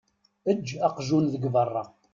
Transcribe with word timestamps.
Eǧǧ 0.51 0.67
aqjun 0.87 1.25
deg 1.33 1.43
beṛṛa. 1.53 1.83